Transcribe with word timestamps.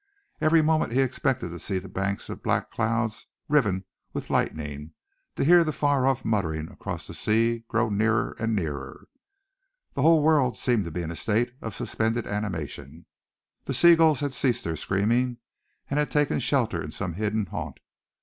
Every 0.41 0.63
moment 0.63 0.93
he 0.93 1.01
expected 1.01 1.49
to 1.49 1.59
see 1.59 1.77
the 1.77 1.87
banks 1.87 2.27
of 2.27 2.41
black 2.41 2.71
clouds 2.71 3.27
riven 3.47 3.83
with 4.13 4.31
lightning, 4.31 4.93
to 5.35 5.43
hear 5.43 5.63
the 5.63 5.71
far 5.71 6.07
off 6.07 6.25
muttering 6.25 6.71
across 6.71 7.05
the 7.05 7.13
sea 7.13 7.65
grow 7.67 7.87
nearer 7.91 8.35
and 8.39 8.55
nearer. 8.55 9.07
The 9.93 10.01
whole 10.01 10.23
world 10.23 10.57
seemed 10.57 10.85
to 10.85 10.91
be 10.91 11.03
in 11.03 11.11
a 11.11 11.15
state 11.15 11.53
of 11.61 11.75
suspended 11.75 12.25
animation. 12.25 13.05
The 13.65 13.75
seagulls 13.75 14.21
had 14.21 14.33
ceased 14.33 14.63
their 14.63 14.75
screaming, 14.75 15.37
and 15.87 15.99
had 15.99 16.09
taken 16.09 16.39
shelter 16.39 16.81
in 16.81 16.89
some 16.89 17.13
hidden 17.13 17.45
haunt. 17.45 17.77